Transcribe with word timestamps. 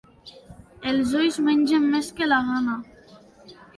Els 0.91 1.11
ulls 1.19 1.37
mengen 1.49 1.85
més 1.91 2.09
que 2.21 2.29
la 2.31 2.41
gana. 2.49 2.79